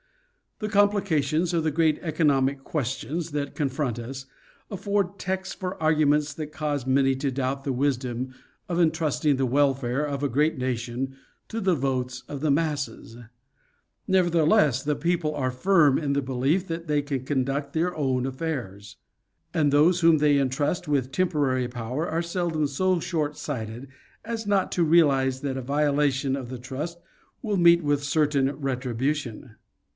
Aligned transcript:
The 0.57 0.69
complications 0.69 1.53
of 1.55 1.63
the 1.63 1.69
great 1.71 1.99
economic 2.01 2.63
questions 2.63 3.31
that 3.31 3.55
confront 3.55 3.97
us 3.97 4.25
afford 4.69 5.17
texts 5.17 5.55
for 5.55 5.81
arguments 5.81 6.33
that 6.35 6.51
cause 6.51 6.85
many 6.87 7.15
to 7.15 7.31
doubt 7.31 7.63
the 7.63 7.73
wisdom 7.73 8.33
of 8.69 8.79
entrusting 8.79 9.35
the 9.35 9.45
welfare 9.45 10.03
of 10.05 10.21
a 10.21 10.29
great 10.29 10.57
nation 10.57 11.15
to 11.49 11.59
the 11.61 11.75
votes 11.75 12.23
of 12.27 12.41
the 12.41 12.51
masses; 12.51 13.17
never 14.07 14.29
theless, 14.29 14.83
the 14.83 14.95
people 14.95 15.35
are 15.35 15.49
firm 15.51 15.97
in 15.99 16.13
the 16.13 16.21
belief 16.21 16.67
that 16.67 16.87
they 16.87 17.01
can 17.03 17.23
conduct 17.25 17.73
their 17.73 17.95
own 17.95 18.25
affairs; 18.27 18.97
and 19.53 19.71
those 19.71 19.99
whom 20.01 20.17
they 20.19 20.37
intrust 20.37 20.87
with 20.87 21.11
temporary 21.11 21.67
power 21.67 22.07
are 22.07 22.23
seldom 22.23 22.67
so 22.67 22.99
short 22.99 23.35
sighted 23.37 23.87
as 24.25 24.45
not 24.47 24.71
to 24.71 24.83
realize 24.83 25.41
that 25.41 25.57
a 25.57 25.61
violation 25.61 26.33
© 26.33 26.33
32 26.33 26.33
National 26.33 26.33
Geographic 26.33 26.33
Magazine. 26.33 26.35
of 26.35 26.49
the 26.49 26.59
trust 26.59 26.99
will 27.43 27.57
meet 27.57 27.83
with 27.83 28.03
certain 28.03 28.51
retribution. 28.59 29.55